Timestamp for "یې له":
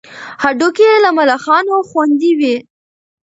0.91-1.09